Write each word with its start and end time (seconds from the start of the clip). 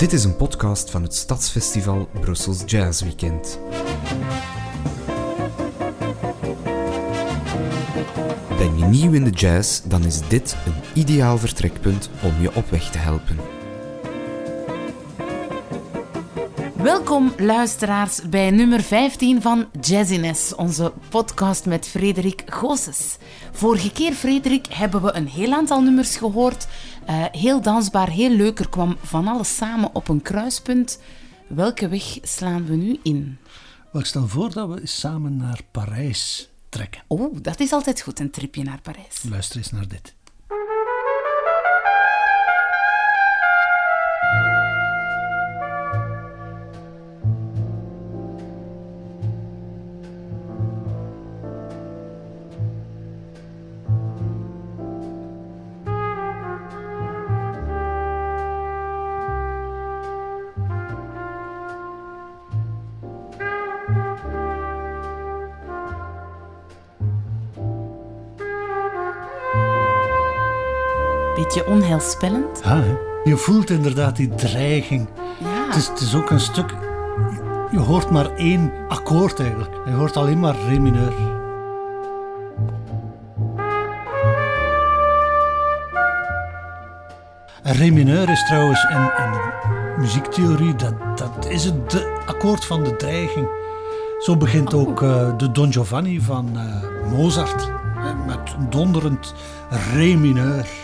Dit 0.00 0.12
is 0.12 0.24
een 0.24 0.36
podcast 0.36 0.90
van 0.90 1.02
het 1.02 1.14
Stadsfestival 1.14 2.08
Brussels 2.20 2.62
Jazz 2.66 3.02
Weekend. 3.02 3.58
Ben 8.58 8.78
je 8.78 8.84
nieuw 8.84 9.12
in 9.12 9.24
de 9.24 9.30
jazz, 9.30 9.82
dan 9.82 10.04
is 10.04 10.28
dit 10.28 10.56
een 10.66 11.00
ideaal 11.02 11.38
vertrekpunt 11.38 12.10
om 12.22 12.40
je 12.40 12.54
op 12.54 12.70
weg 12.70 12.90
te 12.90 12.98
helpen. 12.98 13.36
Welkom 16.82 17.32
luisteraars 17.38 18.28
bij 18.28 18.50
nummer 18.50 18.82
15 18.82 19.42
van 19.42 19.66
Jazziness, 19.80 20.54
onze 20.54 20.92
podcast 21.08 21.66
met 21.66 21.88
Frederik 21.88 22.42
Goossens. 22.46 23.16
Vorige 23.52 23.92
keer, 23.92 24.12
Frederik, 24.12 24.66
hebben 24.70 25.02
we 25.02 25.12
een 25.12 25.28
heel 25.28 25.52
aantal 25.52 25.80
nummers 25.80 26.16
gehoord. 26.16 26.66
Uh, 27.10 27.24
heel 27.32 27.60
dansbaar, 27.60 28.08
heel 28.08 28.30
leuk. 28.30 28.58
Er 28.58 28.68
kwam 28.68 28.96
van 29.02 29.28
alles 29.28 29.56
samen 29.56 29.94
op 29.94 30.08
een 30.08 30.22
kruispunt. 30.22 31.00
Welke 31.46 31.88
weg 31.88 32.18
slaan 32.22 32.66
we 32.66 32.74
nu 32.74 32.98
in? 33.02 33.38
Ik 33.92 34.04
stel 34.04 34.28
voor 34.28 34.52
dat 34.52 34.68
we 34.68 34.86
samen 34.86 35.36
naar 35.36 35.60
Parijs 35.70 36.50
trekken. 36.68 37.02
Oh, 37.06 37.36
dat 37.42 37.60
is 37.60 37.72
altijd 37.72 38.00
goed, 38.00 38.20
een 38.20 38.30
tripje 38.30 38.62
naar 38.62 38.80
Parijs. 38.80 39.22
Luister 39.30 39.56
eens 39.56 39.70
naar 39.70 39.88
dit. 39.88 40.14
Beetje 71.50 71.66
onheilspellend. 71.66 72.60
Ja, 72.64 72.80
hè? 72.80 72.94
je 73.24 73.36
voelt 73.36 73.70
inderdaad 73.70 74.16
die 74.16 74.34
dreiging. 74.34 75.08
Ja. 75.38 75.66
Het, 75.66 75.76
is, 75.76 75.88
het 75.88 76.00
is 76.00 76.14
ook 76.14 76.30
een 76.30 76.40
stuk... 76.40 76.74
Je 77.70 77.78
hoort 77.78 78.10
maar 78.10 78.34
één 78.36 78.72
akkoord 78.88 79.40
eigenlijk. 79.40 79.74
Je 79.84 79.92
hoort 79.92 80.16
alleen 80.16 80.40
maar 80.40 80.56
re 80.68 80.78
mineur. 80.78 81.12
En 87.62 87.74
re 87.74 87.90
mineur 87.90 88.30
is 88.30 88.46
trouwens 88.46 88.84
in, 88.84 89.24
in 89.24 89.32
de 89.32 89.94
muziektheorie, 89.98 90.74
dat, 90.74 90.94
dat 91.18 91.46
is 91.48 91.64
het 91.64 91.90
de 91.90 92.22
akkoord 92.26 92.64
van 92.64 92.84
de 92.84 92.96
dreiging. 92.96 93.48
Zo 94.18 94.36
begint 94.36 94.74
ook 94.74 95.02
uh, 95.02 95.36
de 95.36 95.52
Don 95.52 95.72
Giovanni 95.72 96.20
van 96.20 96.48
uh, 96.54 97.10
Mozart. 97.12 97.70
Met 98.26 98.54
een 98.58 98.70
donderend 98.70 99.34
re 99.94 100.16
mineur. 100.16 100.79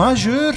Majeur. 0.00 0.54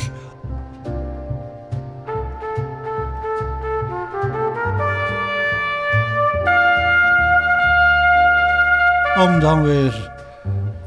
Om 9.20 9.40
dan 9.40 9.64
weer 9.64 10.12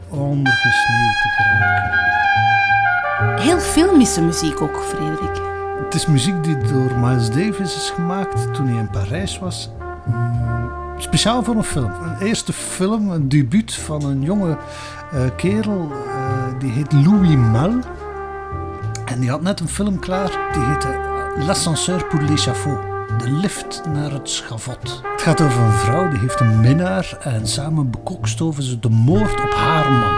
ondergesneeuwd 0.09 1.17
te 1.23 1.29
geraken. 1.37 1.95
Heel 3.43 3.59
filmische 3.59 4.23
muziek 4.23 4.61
ook, 4.61 4.77
Frederik. 4.77 5.41
Het 5.85 5.95
is 5.95 6.07
muziek 6.07 6.45
die 6.45 6.57
door 6.59 6.99
Miles 6.99 7.31
Davis 7.31 7.77
is 7.77 7.93
gemaakt 7.95 8.55
toen 8.55 8.67
hij 8.67 8.77
in 8.77 8.91
Parijs 8.91 9.39
was. 9.39 9.71
Mm, 10.07 10.45
Speciaal 10.99 11.43
voor 11.45 11.57
een 11.57 11.63
film. 11.65 11.91
Een 12.03 12.27
eerste 12.27 12.53
film, 12.53 13.11
een 13.11 13.29
debuut 13.29 13.75
van 13.75 14.05
een 14.05 14.23
jonge 14.23 14.57
eh, 15.13 15.21
kerel. 15.37 15.91
eh, 15.93 16.59
die 16.59 16.71
heet 16.71 16.93
Louis 16.93 17.37
Mal. 17.37 17.73
En 19.17 19.23
die 19.23 19.31
had 19.31 19.43
net 19.43 19.61
een 19.61 19.69
film 19.69 19.99
klaar. 19.99 20.31
Die 20.53 20.63
heette 20.63 20.99
L'ascenseur 21.47 22.07
pour 22.07 22.21
l'échafaud. 22.21 22.79
De 23.19 23.31
lift 23.31 23.83
naar 23.93 24.11
het 24.11 24.31
schavot. 24.31 25.03
Het 25.13 25.23
gaat 25.23 25.41
over 25.41 25.61
een 25.63 25.73
vrouw 25.73 26.09
die 26.09 26.19
heeft 26.19 26.41
een 26.41 26.61
minnaar. 26.61 27.17
En 27.21 27.47
samen 27.47 27.91
bekokstoven 27.91 28.63
ze 28.63 28.79
de 28.79 28.89
moord 28.89 29.41
op 29.41 29.55
haar 29.55 29.93
man. 29.93 30.15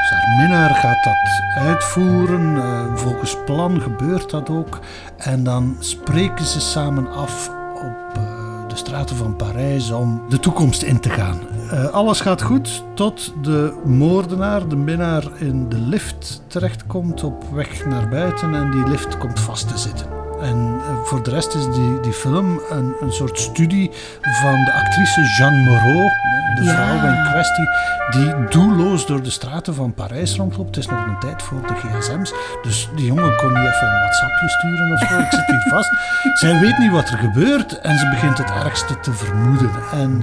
Dus 0.00 0.10
haar 0.10 0.36
minnaar 0.40 0.74
gaat 0.74 1.04
dat 1.04 1.64
uitvoeren. 1.66 2.56
eh, 2.56 2.94
volgens 2.94 3.36
plan 3.44 3.80
gebeurt 3.80 4.30
dat 4.30 4.50
ook. 4.50 4.78
En 5.16 5.44
dan 5.44 5.76
spreken 5.78 6.44
ze 6.44 6.60
samen 6.60 7.10
af 7.10 7.48
op 7.74 8.16
eh, 8.16 8.68
de 8.68 8.76
straten 8.76 9.16
van 9.16 9.36
Parijs 9.36 9.90
om 9.90 10.22
de 10.28 10.40
toekomst 10.40 10.82
in 10.82 11.00
te 11.00 11.10
gaan. 11.10 11.38
Eh, 11.70 11.90
alles 11.90 12.20
gaat 12.20 12.42
goed 12.42 12.84
tot 12.94 13.32
de 13.42 13.80
moordenaar, 13.84 14.68
de 14.68 14.76
minnaar, 14.76 15.24
in 15.38 15.68
de 15.68 15.78
lift 15.78 16.42
terechtkomt 16.46 17.24
op 17.24 17.44
weg 17.52 17.86
naar 17.86 18.08
buiten 18.08 18.54
en 18.54 18.70
die 18.70 18.88
lift 18.88 19.18
komt 19.18 19.40
vast 19.40 19.68
te 19.68 19.78
zitten. 19.78 20.27
En 20.40 20.80
eh, 20.80 21.04
voor 21.04 21.22
de 21.22 21.30
rest 21.30 21.54
is 21.54 21.64
die, 21.74 22.00
die 22.00 22.12
film 22.12 22.60
een, 22.70 22.94
een 23.00 23.12
soort 23.12 23.38
studie 23.40 23.90
van 24.22 24.64
de 24.64 24.72
actrice 24.72 25.20
Jeanne 25.38 25.62
Moreau, 25.62 26.08
de 26.54 26.62
Ja. 26.62 26.74
vrouw 26.74 27.10
in 27.10 27.30
kwestie, 27.30 27.64
die 28.10 28.48
doelloos 28.48 29.06
door 29.06 29.22
de 29.22 29.30
straten 29.30 29.74
van 29.74 29.94
Parijs 29.94 30.36
rondloopt. 30.36 30.74
Het 30.74 30.84
is 30.84 30.90
nog 30.90 31.06
een 31.06 31.18
tijd 31.18 31.42
voor 31.42 31.66
de 31.66 31.74
gsm's, 31.74 32.32
dus 32.62 32.88
die 32.96 33.06
jongen 33.06 33.36
kon 33.36 33.48
niet 33.48 33.58
even 33.68 33.86
een 33.88 33.98
WhatsAppje 34.00 34.48
sturen 34.48 34.92
of 34.92 34.98
zo. 35.08 35.18
Ik 35.18 35.30
zit 35.30 35.46
hier 35.46 35.66
vast. 35.68 35.90
Zij 36.40 36.60
weet 36.60 36.78
niet 36.78 36.90
wat 36.90 37.08
er 37.08 37.18
gebeurt 37.18 37.78
en 37.78 37.98
ze 37.98 38.08
begint 38.08 38.38
het 38.38 38.50
ergste 38.50 39.00
te 39.00 39.12
vermoeden. 39.12 39.70
En 39.92 40.22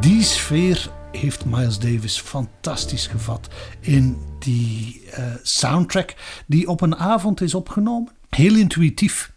die 0.00 0.22
sfeer 0.22 0.88
heeft 1.12 1.44
Miles 1.44 1.78
Davis 1.78 2.20
fantastisch 2.20 3.06
gevat 3.06 3.48
in 3.80 4.18
die 4.38 5.02
eh, 5.12 5.24
soundtrack 5.42 6.14
die 6.46 6.68
op 6.68 6.80
een 6.80 6.96
avond 6.96 7.40
is 7.40 7.54
opgenomen. 7.54 8.08
Heel 8.30 8.54
intuïtief. 8.56 9.32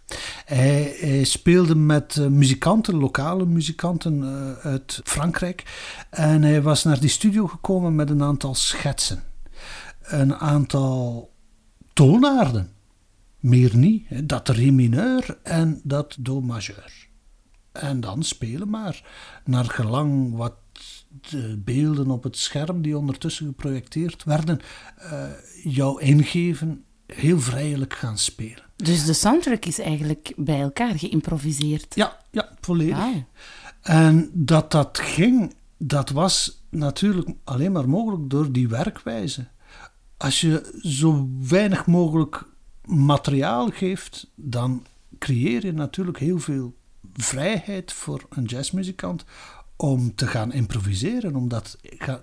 Hij, 0.53 1.23
speelde 1.23 1.75
met 1.75 2.17
eh, 2.17 2.27
muzikanten, 2.27 2.95
lokale 2.95 3.45
muzikanten 3.45 4.23
eh, 4.23 4.65
uit 4.65 5.01
Frankrijk. 5.03 5.63
En 6.09 6.43
hij 6.43 6.61
was 6.61 6.83
naar 6.83 6.99
die 6.99 7.09
studio 7.09 7.47
gekomen 7.47 7.95
met 7.95 8.09
een 8.09 8.23
aantal 8.23 8.55
schetsen. 8.55 9.23
Een 10.01 10.35
aantal 10.35 11.31
toonaarden. 11.93 12.69
Meer 13.39 13.77
niet. 13.77 14.29
Dat 14.29 14.49
re 14.49 14.71
mineur 14.71 15.37
en 15.43 15.81
dat 15.83 16.15
do 16.19 16.41
majeur. 16.41 17.07
En 17.71 17.99
dan 17.99 18.23
spelen 18.23 18.69
maar. 18.69 19.03
Naar 19.45 19.65
gelang 19.65 20.35
wat 20.35 20.55
de 21.29 21.61
beelden 21.63 22.09
op 22.09 22.23
het 22.23 22.37
scherm 22.37 22.81
die 22.81 22.97
ondertussen 22.97 23.45
geprojecteerd 23.45 24.23
werden, 24.23 24.59
eh, 24.95 25.23
jou 25.63 26.01
ingeven, 26.01 26.83
heel 27.05 27.39
vrijelijk 27.39 27.93
gaan 27.93 28.17
spelen. 28.17 28.70
Dus 28.83 29.05
de 29.05 29.13
soundtrack 29.13 29.65
is 29.65 29.79
eigenlijk 29.79 30.33
bij 30.37 30.61
elkaar 30.61 30.99
geïmproviseerd. 30.99 31.95
Ja, 31.95 32.17
ja, 32.31 32.49
volledig. 32.61 32.97
En 33.81 34.29
dat 34.33 34.71
dat 34.71 34.99
ging, 34.99 35.55
dat 35.77 36.09
was 36.09 36.63
natuurlijk 36.69 37.29
alleen 37.43 37.71
maar 37.71 37.89
mogelijk 37.89 38.29
door 38.29 38.51
die 38.51 38.67
werkwijze. 38.67 39.47
Als 40.17 40.41
je 40.41 40.79
zo 40.81 41.29
weinig 41.47 41.85
mogelijk 41.85 42.43
materiaal 42.85 43.69
geeft, 43.69 44.27
dan 44.35 44.85
creëer 45.19 45.65
je 45.65 45.73
natuurlijk 45.73 46.19
heel 46.19 46.39
veel 46.39 46.75
vrijheid 47.13 47.93
voor 47.93 48.25
een 48.29 48.43
jazzmuzikant 48.43 49.25
om 49.75 50.15
te 50.15 50.27
gaan 50.27 50.51
improviseren, 50.51 51.35
om 51.35 51.47
dat 51.49 51.77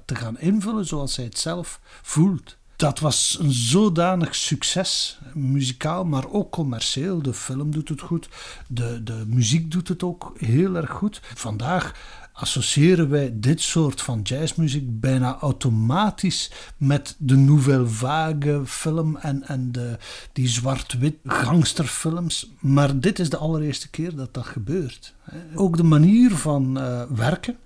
te 0.04 0.14
gaan 0.14 0.38
invullen 0.38 0.86
zoals 0.86 1.16
hij 1.16 1.24
het 1.24 1.38
zelf 1.38 1.80
voelt. 2.02 2.56
Dat 2.78 2.98
was 2.98 3.36
een 3.40 3.52
zodanig 3.52 4.34
succes, 4.34 5.18
muzikaal, 5.34 6.04
maar 6.04 6.30
ook 6.30 6.50
commercieel. 6.50 7.22
De 7.22 7.34
film 7.34 7.70
doet 7.70 7.88
het 7.88 8.00
goed, 8.00 8.28
de, 8.68 9.02
de 9.02 9.24
muziek 9.26 9.70
doet 9.70 9.88
het 9.88 10.02
ook 10.02 10.32
heel 10.36 10.76
erg 10.76 10.90
goed. 10.90 11.20
Vandaag 11.34 11.94
associëren 12.32 13.08
wij 13.08 13.32
dit 13.34 13.60
soort 13.60 14.00
van 14.00 14.20
jazzmuziek 14.22 15.00
bijna 15.00 15.38
automatisch 15.38 16.50
met 16.76 17.14
de 17.18 17.36
nouvelle 17.36 17.86
vague 17.86 18.66
film 18.66 19.16
en, 19.16 19.48
en 19.48 19.72
de, 19.72 19.98
die 20.32 20.48
zwart-wit 20.48 21.16
gangsterfilms. 21.24 22.50
Maar 22.60 23.00
dit 23.00 23.18
is 23.18 23.30
de 23.30 23.36
allereerste 23.36 23.90
keer 23.90 24.16
dat 24.16 24.34
dat 24.34 24.46
gebeurt. 24.46 25.14
Ook 25.54 25.76
de 25.76 25.82
manier 25.82 26.30
van 26.30 26.78
eh, 26.78 27.02
werken, 27.02 27.56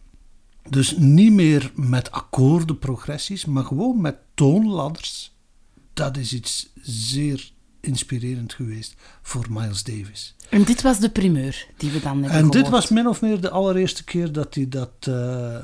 dus 0.68 0.96
niet 0.96 1.32
meer 1.32 1.70
met 1.74 2.10
akkoordenprogressies, 2.10 3.44
maar 3.44 3.64
gewoon 3.64 4.00
met 4.00 4.16
toonladders. 4.34 5.32
Dat 5.92 6.16
is 6.16 6.32
iets 6.32 6.72
zeer 6.82 7.52
inspirerend 7.80 8.52
geweest 8.52 8.94
voor 9.22 9.46
Miles 9.50 9.82
Davis. 9.82 10.34
En 10.50 10.64
dit 10.64 10.82
was 10.82 10.98
de 10.98 11.10
primeur 11.10 11.66
die 11.76 11.90
we 11.90 12.00
dan 12.00 12.22
hebben 12.22 12.40
En 12.40 12.50
dit 12.50 12.68
was 12.68 12.88
min 12.88 13.08
of 13.08 13.20
meer 13.20 13.40
de 13.40 13.50
allereerste 13.50 14.04
keer 14.04 14.32
dat 14.32 14.54
hij 14.54 14.68
dat 14.68 14.92
eh, 15.00 15.56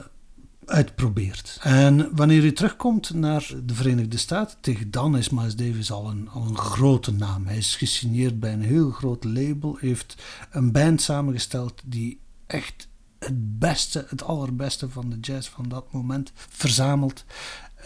uitprobeert. 0.65 1.59
En 1.63 2.17
wanneer 2.17 2.41
hij 2.41 2.53
terugkomt 2.53 3.15
naar 3.15 3.53
de 3.65 3.75
Verenigde 3.75 4.17
Staten, 4.17 4.59
tegen 4.61 4.91
dan 4.91 5.17
is 5.17 5.29
Miles 5.29 5.57
Davis 5.57 5.93
al 5.93 6.11
een, 6.11 6.29
al 6.29 6.47
een 6.47 6.59
grote 6.59 7.13
naam. 7.13 7.47
Hij 7.47 7.57
is 7.57 7.77
gesigneerd 7.77 8.41
bij 8.41 8.53
een 8.53 8.63
heel 8.63 8.91
groot 8.91 9.25
label, 9.25 9.77
heeft 9.81 10.23
een 10.51 10.73
band 10.73 11.03
samengesteld 11.03 11.83
die 11.85 12.21
echt 12.47 12.89
het 13.19 13.59
beste, 13.59 14.07
het 14.09 14.23
allerbeste 14.23 14.89
van 14.89 15.11
de 15.11 15.21
jazz 15.21 15.49
van 15.49 15.69
dat 15.69 15.93
moment 15.93 16.33
verzamelt. 16.35 17.25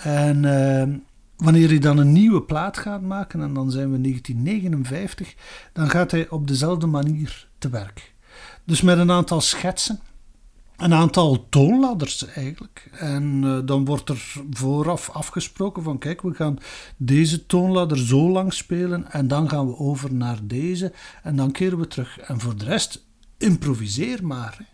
En 0.02 0.44
eh, 0.44 0.94
wanneer 1.36 1.68
hij 1.68 1.78
dan 1.78 1.98
een 1.98 2.12
nieuwe 2.12 2.42
plaat 2.42 2.78
gaat 2.78 3.02
maken, 3.02 3.40
en 3.40 3.54
dan 3.54 3.70
zijn 3.70 3.90
we 3.90 3.96
in 3.96 4.02
1959, 4.02 5.34
dan 5.72 5.90
gaat 5.90 6.10
hij 6.10 6.28
op 6.28 6.46
dezelfde 6.46 6.86
manier 6.86 7.48
te 7.58 7.68
werk. 7.68 8.14
Dus 8.64 8.80
met 8.80 8.98
een 8.98 9.10
aantal 9.10 9.40
schetsen, 9.40 10.00
een 10.76 10.94
aantal 10.94 11.48
toonladders 11.48 12.26
eigenlijk. 12.26 12.90
En 12.92 13.40
eh, 13.44 13.58
dan 13.64 13.84
wordt 13.84 14.08
er 14.08 14.34
vooraf 14.50 15.10
afgesproken 15.10 15.82
van 15.82 15.98
kijk, 15.98 16.22
we 16.22 16.34
gaan 16.34 16.58
deze 16.96 17.46
toonladder 17.46 17.98
zo 17.98 18.30
lang 18.30 18.52
spelen 18.52 19.12
en 19.12 19.28
dan 19.28 19.48
gaan 19.48 19.66
we 19.66 19.78
over 19.78 20.14
naar 20.14 20.38
deze 20.42 20.92
en 21.22 21.36
dan 21.36 21.50
keren 21.50 21.78
we 21.78 21.86
terug. 21.86 22.18
En 22.18 22.40
voor 22.40 22.56
de 22.56 22.64
rest, 22.64 23.04
improviseer 23.38 24.26
maar. 24.26 24.70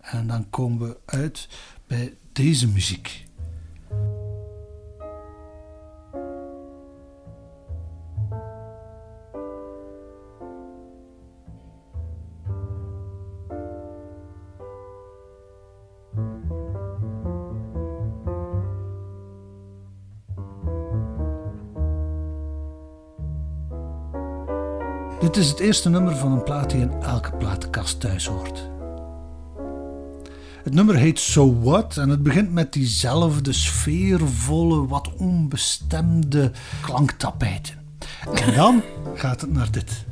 En 0.00 0.26
dan 0.26 0.50
komen 0.50 0.88
we 0.88 0.96
uit 1.04 1.48
bij 1.86 2.14
deze 2.32 2.68
muziek. 2.68 3.26
Dit 25.20 25.36
is 25.36 25.48
het 25.48 25.58
eerste 25.58 25.88
nummer 25.88 26.16
van 26.16 26.32
een 26.32 26.42
plaat 26.42 26.70
die 26.70 26.80
in 26.80 27.02
elke 27.02 27.36
platenkast 27.36 28.00
thuis 28.00 28.26
hoort. 28.26 28.77
Het 30.68 30.76
nummer 30.76 30.96
heet 30.96 31.18
So 31.18 31.60
What 31.60 31.96
en 31.96 32.08
het 32.08 32.22
begint 32.22 32.52
met 32.52 32.72
diezelfde 32.72 33.52
sfeervolle, 33.52 34.86
wat 34.86 35.10
onbestemde 35.16 36.52
klanktapijten. 36.80 37.74
En 38.34 38.54
dan 38.54 38.82
gaat 39.14 39.40
het 39.40 39.52
naar 39.52 39.70
dit. 39.70 40.04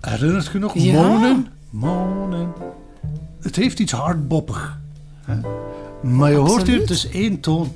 Herinnert 0.00 0.50
je 0.52 0.58
nog? 0.58 0.74
Ja. 0.74 0.92
Monen, 0.92 1.46
monen. 1.70 2.52
Het 3.40 3.56
heeft 3.56 3.78
iets 3.78 3.92
hardboppig. 3.92 4.78
hè. 5.24 5.34
Maar 6.02 6.30
je 6.30 6.36
hoort 6.36 6.66
hier, 6.66 6.80
het 6.80 6.90
is 6.90 7.08
één 7.08 7.40
toon. 7.40 7.72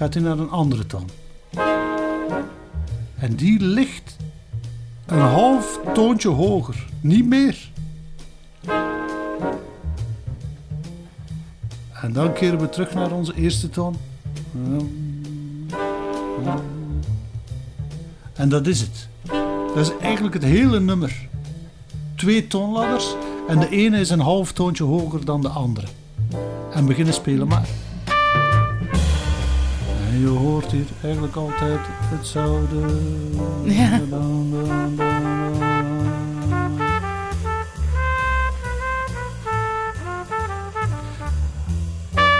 Gaat 0.00 0.14
hij 0.14 0.22
naar 0.22 0.38
een 0.38 0.50
andere 0.50 0.86
toon. 0.86 1.08
En 3.16 3.34
die 3.36 3.60
ligt 3.60 4.16
een 5.06 5.18
half 5.18 5.80
toontje 5.94 6.28
hoger, 6.28 6.86
niet 7.00 7.26
meer. 7.26 7.70
En 11.92 12.12
dan 12.12 12.32
keren 12.32 12.58
we 12.58 12.68
terug 12.68 12.94
naar 12.94 13.12
onze 13.12 13.34
eerste 13.34 13.70
toon. 13.70 13.96
En 18.32 18.48
dat 18.48 18.66
is 18.66 18.80
het. 18.80 19.08
Dat 19.74 19.86
is 19.86 19.92
eigenlijk 20.00 20.34
het 20.34 20.44
hele 20.44 20.80
nummer. 20.80 21.28
Twee 22.16 22.46
toonladders 22.46 23.14
en 23.48 23.58
de 23.58 23.68
ene 23.68 24.00
is 24.00 24.10
een 24.10 24.20
half 24.20 24.52
toontje 24.52 24.84
hoger 24.84 25.24
dan 25.24 25.40
de 25.40 25.48
andere. 25.48 25.86
En 26.72 26.86
beginnen 26.86 27.14
spelen 27.14 27.48
maar. 27.48 27.68
Je 30.20 30.26
hoort 30.26 30.72
hier 30.72 30.86
eigenlijk 31.02 31.36
altijd 31.36 31.80
hetzelfde. 31.84 32.76
Ja. 33.64 34.00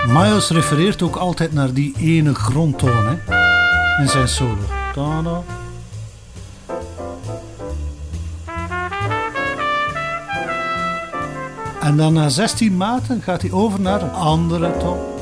Miles 0.06 0.50
refereert 0.50 1.02
ook 1.02 1.16
altijd 1.16 1.52
naar 1.52 1.72
die 1.72 1.94
ene 1.98 2.34
grondtoon 2.34 3.06
hè, 3.06 3.34
in 4.02 4.08
zijn 4.08 4.28
solo. 4.28 4.56
Ta-da. 4.94 5.42
En 11.80 11.96
dan 11.96 12.12
na 12.12 12.28
16 12.28 12.76
maten 12.76 13.22
gaat 13.22 13.42
hij 13.42 13.52
over 13.52 13.80
naar 13.80 14.02
een 14.02 14.12
andere 14.12 14.76
toon. 14.76 15.19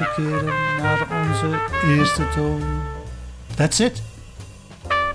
Te 0.00 0.12
keren 0.16 0.44
naar 0.82 0.98
onze 1.22 1.58
eerste 1.86 2.22
toon. 2.34 2.62
That's 3.54 3.78
it. 3.78 4.02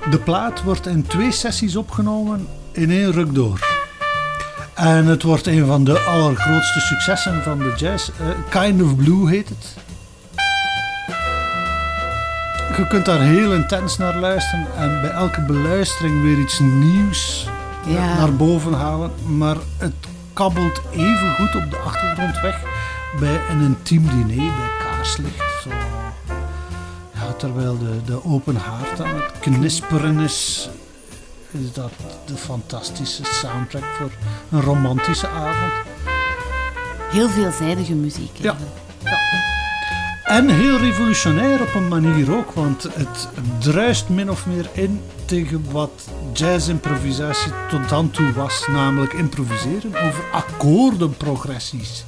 De 0.10 0.18
plaat 0.20 0.64
wordt 0.64 0.88
in 0.88 1.08
twee 1.08 1.32
sessies 1.32 1.76
opgenomen 1.76 2.48
in 2.72 2.92
één 2.92 3.12
ruk 3.12 3.34
door. 3.36 3.60
En 4.74 5.06
het 5.06 5.24
wordt 5.24 5.48
een 5.48 5.66
van 5.66 5.84
de 5.84 6.00
allergrootste 6.00 6.80
successen 6.80 7.44
van 7.44 7.58
de 7.58 7.74
jazz. 7.78 8.10
Eh, 8.10 8.28
kind 8.50 8.82
of 8.82 8.96
Blue 8.96 9.30
heet 9.30 9.50
het. 9.50 9.76
Je 12.78 12.88
kunt 12.88 13.06
daar 13.06 13.20
heel 13.22 13.54
intens 13.54 13.98
naar 13.98 14.16
luisteren 14.16 14.68
en 14.78 15.02
bij 15.02 15.10
elke 15.10 15.42
beluistering 15.42 16.22
weer 16.22 16.38
iets 16.40 16.60
nieuws 16.60 17.48
Ja. 17.86 18.18
naar 18.18 18.34
boven 18.36 18.74
halen. 18.74 19.12
Maar 19.38 19.56
het 19.78 19.94
kabbelt 20.34 20.82
even 20.92 21.36
goed 21.36 21.56
op 21.56 21.72
de 21.72 21.78
achtergrond 21.78 22.42
weg 22.42 22.60
bij 23.20 23.40
een 23.50 23.62
intiem 23.62 24.08
diner 24.10 24.36
bij 24.36 24.70
kaarslicht. 24.80 25.62
Zo. 25.64 25.70
Ja, 27.14 27.34
terwijl 27.38 27.78
de, 27.78 28.04
de 28.06 28.26
open 28.26 28.56
haard 28.56 29.02
aan 29.02 29.16
het 29.16 29.40
knisperen 29.40 30.20
is, 30.20 30.70
is 31.52 31.74
dat 31.74 31.92
de 32.26 32.36
fantastische 32.36 33.24
soundtrack 33.24 33.84
voor 33.84 34.12
een 34.52 34.62
romantische 34.62 35.28
avond. 35.28 35.74
Heel 37.12 37.30
veelzijdige 37.30 37.94
muziek. 37.94 38.38
Ja. 38.38 38.50
eigenlijk. 38.50 38.86
En 40.24 40.50
heel 40.50 40.78
revolutionair 40.78 41.62
op 41.62 41.74
een 41.74 41.88
manier 41.88 42.36
ook, 42.36 42.52
want 42.52 42.84
het 42.84 43.28
druist 43.60 44.10
min 44.10 44.30
of 44.30 44.46
meer 44.46 44.70
in 44.74 45.02
tegen 45.26 45.72
wat 45.72 46.08
jazz-improvisatie 46.34 47.52
tot 47.70 47.90
dan 47.90 48.12
toe 48.12 48.34
was, 48.34 48.68
namelijk 48.68 49.14
improviseren 49.14 50.08
over 50.08 50.24
akkoordenprogressies. 50.32 52.06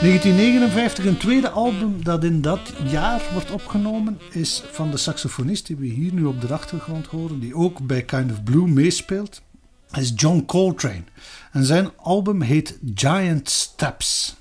1959, 0.00 1.04
een 1.04 1.16
tweede 1.16 1.50
album 1.50 2.04
dat 2.04 2.24
in 2.24 2.40
dat 2.40 2.72
jaar 2.84 3.22
wordt 3.32 3.50
opgenomen, 3.50 4.18
is 4.30 4.62
van 4.70 4.90
de 4.90 4.96
saxofonist 4.96 5.66
die 5.66 5.76
we 5.76 5.86
hier 5.86 6.12
nu 6.12 6.24
op 6.24 6.40
de 6.40 6.52
achtergrond 6.52 7.06
horen, 7.06 7.40
die 7.40 7.54
ook 7.54 7.86
bij 7.86 8.02
Kind 8.02 8.30
of 8.30 8.42
Blue 8.42 8.68
meespeelt, 8.68 9.42
is 9.92 10.12
John 10.16 10.44
Coltrane. 10.46 11.04
En 11.52 11.64
zijn 11.64 11.90
album 11.96 12.40
heet 12.40 12.78
Giant 12.94 13.50
Steps. 13.50 14.39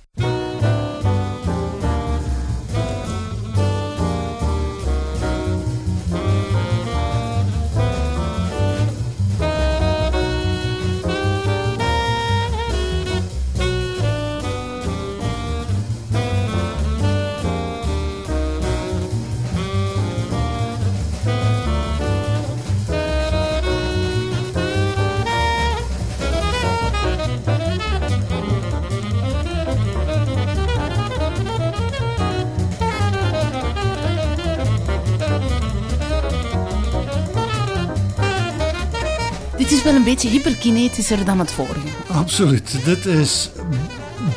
Beetje 40.10 40.30
hyperkinetischer 40.30 41.26
dan 41.26 41.40
het 41.40 41.52
vorige. 41.52 41.88
Absoluut. 42.08 42.86
Dit 42.86 43.06
is 43.06 43.50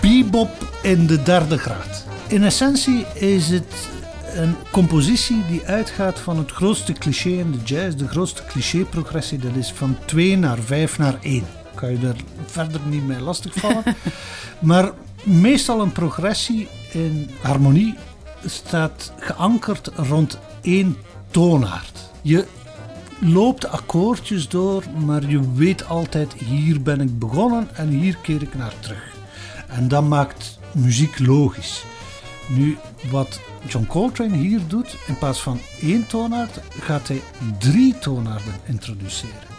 bebop 0.00 0.50
in 0.83 1.07
de 1.07 1.23
derde 1.23 1.59
graad. 1.59 2.05
In 2.29 2.45
essentie 2.45 3.05
is 3.14 3.49
het 3.49 3.88
een 4.35 4.55
compositie 4.71 5.47
die 5.47 5.62
uitgaat 5.67 6.19
van 6.19 6.38
het 6.38 6.50
grootste 6.50 6.93
cliché 6.93 7.29
in 7.29 7.50
de 7.52 7.59
jazz. 7.64 7.97
De 7.97 8.09
grootste 8.09 8.43
cliché-progressie, 8.45 9.38
dat 9.38 9.55
is 9.55 9.73
van 9.73 9.97
2 10.05 10.37
naar 10.37 10.59
5 10.59 10.99
naar 10.99 11.19
1. 11.23 11.45
Kan 11.75 11.91
je 11.91 12.07
er 12.07 12.17
verder 12.47 12.81
niet 12.85 13.07
mee 13.07 13.21
lastigvallen. 13.21 13.83
maar 14.71 14.91
meestal 15.23 15.81
een 15.81 15.93
progressie 15.93 16.69
in 16.91 17.31
harmonie 17.43 17.95
staat 18.45 19.12
geankerd 19.19 19.91
rond 19.95 20.38
één 20.62 20.97
toonaard. 21.31 22.11
Je 22.23 22.47
loopt 23.25 23.69
akkoordjes 23.69 24.49
door, 24.49 24.85
maar 25.05 25.26
je 25.26 25.52
weet 25.52 25.88
altijd 25.88 26.33
hier 26.33 26.83
ben 26.83 27.00
ik 27.00 27.19
begonnen 27.19 27.69
en 27.75 27.88
hier 27.88 28.17
keer 28.23 28.43
ik 28.43 28.55
naar 28.55 28.75
terug. 28.81 29.14
En 29.69 29.88
dat 29.88 30.05
maakt 30.05 30.59
muziek 30.73 31.19
logisch. 31.19 31.85
Nu, 32.49 32.76
wat 33.11 33.41
John 33.67 33.87
Coltrane 33.87 34.37
hier 34.37 34.61
doet, 34.67 34.97
in 35.07 35.19
plaats 35.19 35.41
van 35.41 35.61
één 35.81 36.07
toonaard, 36.07 36.61
gaat 36.81 37.09
hij 37.09 37.23
drie 37.59 37.99
toonaarden 37.99 38.55
introduceren. 38.64 39.50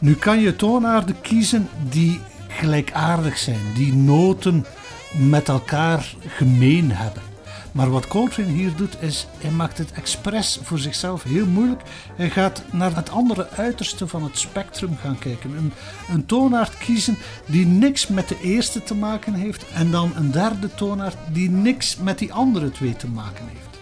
Nu 0.00 0.14
kan 0.14 0.40
je 0.40 0.56
toonaarden 0.56 1.20
kiezen 1.20 1.68
die 1.88 2.20
gelijkaardig 2.48 3.38
zijn, 3.38 3.60
die 3.74 3.94
noten 3.94 4.66
met 5.12 5.48
elkaar 5.48 6.14
gemeen 6.26 6.92
hebben. 6.92 7.31
Maar 7.72 7.90
wat 7.90 8.06
Coltrane 8.06 8.50
hier 8.50 8.76
doet, 8.76 8.96
is 9.00 9.26
hij 9.38 9.50
maakt 9.50 9.78
het 9.78 9.92
expres 9.92 10.58
voor 10.62 10.78
zichzelf 10.78 11.22
heel 11.22 11.46
moeilijk. 11.46 11.82
Hij 12.16 12.30
gaat 12.30 12.62
naar 12.70 12.96
het 12.96 13.10
andere 13.10 13.50
uiterste 13.50 14.06
van 14.06 14.22
het 14.22 14.38
spectrum 14.38 14.96
gaan 14.96 15.18
kijken. 15.18 15.56
Een, 15.56 15.72
een 16.08 16.26
toonaard 16.26 16.78
kiezen 16.78 17.18
die 17.46 17.66
niks 17.66 18.06
met 18.06 18.28
de 18.28 18.40
eerste 18.40 18.82
te 18.82 18.94
maken 18.94 19.34
heeft. 19.34 19.64
En 19.70 19.90
dan 19.90 20.12
een 20.16 20.30
derde 20.30 20.74
toonaard 20.74 21.16
die 21.32 21.50
niks 21.50 21.96
met 21.96 22.18
die 22.18 22.32
andere 22.32 22.70
twee 22.70 22.96
te 22.96 23.08
maken 23.08 23.48
heeft. 23.48 23.78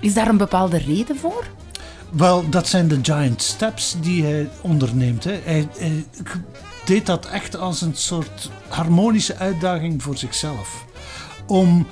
Is 0.00 0.14
daar 0.14 0.28
een 0.28 0.36
bepaalde 0.36 0.78
reden 0.78 1.16
voor? 1.16 1.46
Wel, 2.10 2.48
dat 2.48 2.68
zijn 2.68 2.88
de 2.88 2.98
giant 3.02 3.42
steps 3.42 3.96
die 4.00 4.24
hij 4.24 4.48
onderneemt. 4.60 5.24
Hè. 5.24 5.40
Hij, 5.44 5.68
hij 5.78 6.04
deed 6.84 7.06
dat 7.06 7.26
echt 7.26 7.56
als 7.56 7.80
een 7.80 7.94
soort 7.94 8.50
harmonische 8.68 9.36
uitdaging 9.36 10.02
voor 10.02 10.16
zichzelf. 10.16 10.84
Om 11.46 11.86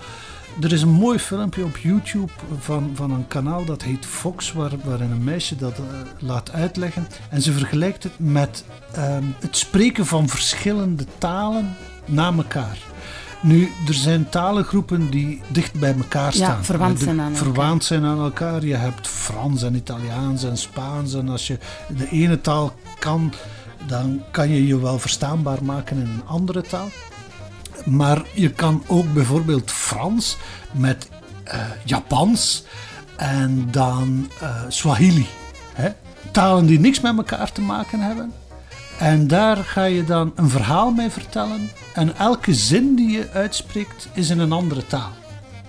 er 0.61 0.73
is 0.73 0.83
een 0.83 0.89
mooi 0.89 1.19
filmpje 1.19 1.65
op 1.65 1.77
YouTube 1.77 2.33
van, 2.59 2.91
van 2.95 3.11
een 3.11 3.29
kanaal 3.29 3.65
dat 3.65 3.83
heet 3.83 4.07
Fox, 4.07 4.53
waar, 4.53 4.73
waarin 4.85 5.11
een 5.11 5.25
meisje 5.25 5.57
dat 5.57 5.79
uh, 5.79 5.85
laat 6.19 6.53
uitleggen. 6.53 7.07
En 7.31 7.43
ze 7.43 7.53
vergelijkt 7.53 8.03
het 8.03 8.19
met 8.19 8.65
uh, 8.97 9.17
het 9.41 9.57
spreken 9.57 10.07
van 10.07 10.29
verschillende 10.29 11.05
talen 11.19 11.77
na 12.05 12.33
elkaar. 12.37 12.79
Nu, 13.43 13.71
er 13.87 13.95
zijn 13.95 14.29
talengroepen 14.29 15.11
die 15.11 15.41
dicht 15.49 15.81
bij 15.81 15.95
elkaar 15.95 16.33
staan. 16.33 16.57
Ja, 16.57 16.65
verwant 16.65 16.99
zijn 16.99 17.21
aan 17.21 17.27
elkaar. 17.27 17.45
Verwant 17.45 17.85
zijn 17.85 18.05
aan 18.05 18.19
elkaar. 18.19 18.65
Je 18.65 18.75
hebt 18.75 19.09
Frans 19.09 19.63
en 19.63 19.75
Italiaans 19.75 20.45
en 20.45 20.57
Spaans. 20.57 21.15
En 21.15 21.29
als 21.29 21.47
je 21.47 21.59
de 21.97 22.09
ene 22.09 22.41
taal 22.41 22.75
kan, 22.99 23.33
dan 23.87 24.23
kan 24.31 24.51
je 24.51 24.67
je 24.67 24.81
wel 24.81 24.99
verstaanbaar 24.99 25.65
maken 25.65 25.97
in 25.97 26.03
een 26.03 26.27
andere 26.27 26.61
taal. 26.61 26.89
Maar 27.87 28.23
je 28.33 28.51
kan 28.51 28.83
ook 28.87 29.13
bijvoorbeeld 29.13 29.71
Frans 29.71 30.37
met 30.73 31.09
uh, 31.47 31.55
Japans 31.85 32.65
en 33.17 33.69
dan 33.71 34.31
uh, 34.43 34.61
Swahili. 34.69 35.27
Hè? 35.75 35.89
Talen 36.31 36.67
die 36.67 36.81
niks 36.81 37.01
met 37.01 37.17
elkaar 37.17 37.53
te 37.53 37.61
maken 37.61 38.01
hebben. 38.01 38.33
En 38.99 39.27
daar 39.27 39.57
ga 39.57 39.85
je 39.85 40.05
dan 40.05 40.33
een 40.35 40.51
verhaal 40.51 40.91
mee 40.91 41.11
vertellen. 41.11 41.71
En 41.95 42.17
elke 42.17 42.55
zin 42.55 42.95
die 42.95 43.11
je 43.11 43.31
uitspreekt 43.31 44.09
is 44.13 44.31
in 44.31 44.39
een 44.39 44.53
andere 44.53 44.87
taal. 44.87 45.13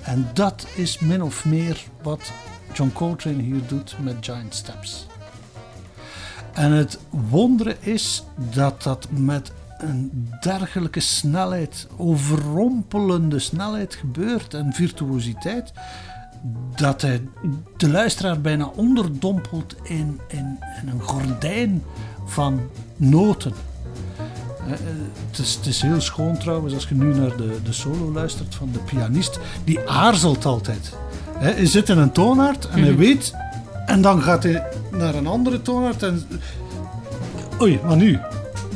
En 0.02 0.30
dat 0.34 0.68
is 0.76 1.00
min 1.00 1.24
of 1.24 1.46
meer 1.46 1.84
wat 2.02 2.32
John 2.74 2.92
Coltrane 2.94 3.42
hier 3.42 3.62
doet 3.68 3.96
met 4.00 4.16
Giant 4.20 4.56
Steps. 4.56 5.08
En 6.54 6.72
het 6.72 7.00
wondere 7.10 7.78
is 7.80 8.24
dat 8.36 8.84
dat 8.84 9.08
met 9.10 9.52
een 9.78 10.30
dergelijke 10.40 11.00
snelheid, 11.00 11.88
overrompelende 11.98 13.40
snelheid 13.40 13.96
gebeurt 13.96 14.54
en 14.54 14.74
virtuositeit, 14.74 15.72
dat 16.76 17.02
hij 17.02 17.22
de 17.78 17.90
luisteraar 17.90 18.42
bijna 18.42 18.66
onderdompelt 18.66 19.76
in, 19.84 20.20
in, 20.28 20.60
in 20.82 20.90
een 20.90 21.02
gordijn 21.02 21.84
van 22.26 22.62
noten. 22.96 23.54
Het 25.30 25.40
is, 25.40 25.56
het 25.56 25.66
is, 25.66 25.82
heel 25.82 26.02
schoon 26.02 26.38
trouwens 26.38 26.74
als 26.74 26.88
je 26.88 26.96
nu 26.96 27.14
naar 27.14 27.38
de, 27.38 27.60
de 27.64 27.74
solo 27.74 28.12
luistert 28.12 28.56
van 28.56 28.70
de 28.72 28.80
pianist. 28.80 29.40
Die 29.64 29.90
aarzelt 29.90 30.46
altijd. 30.46 30.94
Hij 31.38 31.66
zit 31.66 31.90
in 31.90 31.98
een 31.98 32.12
toonaard 32.12 32.68
en 32.70 32.82
hij 32.82 32.96
weet. 32.96 33.34
En 33.86 34.02
dan 34.02 34.22
gaat 34.22 34.44
hij 34.44 34.64
naar 34.92 35.16
een 35.16 35.28
andere 35.28 35.62
toonaard 35.62 36.04
en. 36.04 36.24
Oei, 37.62 37.80
maar 37.86 37.98
nu? 37.98 38.20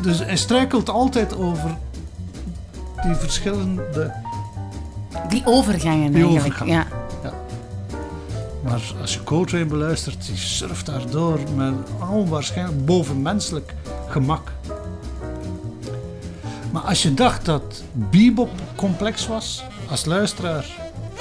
Dus 0.02 0.20
hij 0.20 0.38
struikelt 0.38 0.90
altijd 0.90 1.36
over 1.36 1.78
die 3.04 3.16
verschillende... 3.16 4.14
Die 5.30 5.42
overgangen 5.46 6.12
die 6.12 6.24
eigenlijk, 6.24 6.62
overgangen. 6.62 6.74
ja. 6.74 6.88
ja. 7.24 7.34
Maar 8.64 8.82
als 9.02 9.14
je 9.14 9.24
Coltrane 9.24 9.66
beluistert, 9.66 10.26
die 10.26 10.38
surft 10.38 10.86
daardoor 10.86 11.40
met 11.56 11.74
onwaarschijnlijk 12.12 12.86
bovenmenselijk 12.86 13.74
gemak. 14.08 14.52
Maar 16.72 16.82
als 16.82 17.04
je 17.04 17.14
dacht 17.14 17.46
dat 17.46 17.84
bebop 17.94 18.50
complex 18.76 19.28
was, 19.28 19.64
als 19.90 20.06
luisteraar 20.06 20.66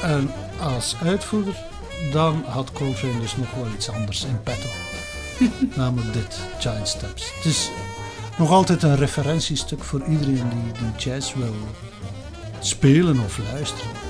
en 0.03 0.31
als 0.61 0.97
uitvoerder, 1.03 1.57
dan 2.13 2.45
had 2.47 2.73
Coltrane 2.73 3.21
dus 3.21 3.37
nog 3.37 3.55
wel 3.55 3.67
iets 3.75 3.91
anders 3.91 4.25
in 4.25 4.43
petto. 4.43 4.69
Namelijk 5.77 6.13
dit, 6.13 6.39
Giant 6.59 6.89
Steps. 6.89 7.33
Het 7.35 7.45
is 7.45 7.71
nog 8.41 8.51
altijd 8.51 8.83
een 8.83 8.97
referentiestuk 8.97 9.85
voor 9.85 10.03
iedereen 10.09 10.49
die, 10.49 10.73
die 10.73 11.11
jazz 11.11 11.35
wil 11.35 11.55
spelen 12.61 13.21
of 13.21 13.39
luisteren. 13.53 14.10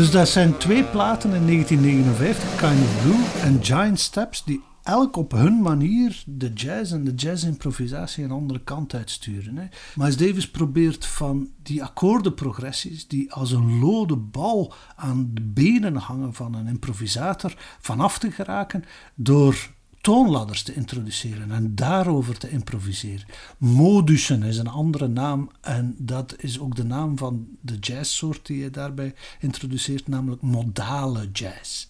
Dus 0.00 0.10
dat 0.10 0.28
zijn 0.28 0.56
twee 0.58 0.84
platen 0.84 1.34
in 1.34 1.46
1959, 1.46 2.56
Kind 2.56 2.80
of 2.80 3.02
Blue 3.02 3.24
en 3.42 3.64
Giant 3.64 4.00
Steps, 4.00 4.44
die 4.44 4.62
elk 4.82 5.16
op 5.16 5.32
hun 5.32 5.62
manier 5.62 6.22
de 6.26 6.52
jazz 6.52 6.92
en 6.92 7.04
de 7.04 7.14
jazz-improvisatie 7.14 8.24
een 8.24 8.30
andere 8.30 8.60
kant 8.60 8.94
uitsturen. 8.94 9.56
Hè. 9.56 9.66
Miles 9.94 10.16
Davis 10.16 10.50
probeert 10.50 11.06
van 11.06 11.50
die 11.62 11.82
akkoordenprogressies, 11.84 13.08
die 13.08 13.32
als 13.32 13.52
een 13.52 13.78
lode 13.78 14.16
bal 14.16 14.74
aan 14.96 15.30
de 15.34 15.42
benen 15.42 15.96
hangen 15.96 16.34
van 16.34 16.54
een 16.54 16.66
improvisator, 16.66 17.54
vanaf 17.80 18.18
te 18.18 18.30
geraken 18.30 18.84
door 19.14 19.70
toonladders 20.00 20.62
te 20.62 20.74
introduceren 20.74 21.50
en 21.50 21.74
daarover 21.74 22.38
te 22.38 22.50
improviseren. 22.50 23.26
Modussen 23.58 24.42
is 24.42 24.58
een 24.58 24.68
andere 24.68 25.08
naam 25.08 25.50
en 25.60 25.94
dat 25.98 26.34
is 26.38 26.60
ook 26.60 26.76
de 26.76 26.84
naam 26.84 27.18
van 27.18 27.48
de 27.60 27.76
jazzsoort 27.78 28.46
die 28.46 28.58
je 28.58 28.70
daarbij 28.70 29.14
introduceert, 29.40 30.08
namelijk 30.08 30.42
modale 30.42 31.30
jazz. 31.32 31.86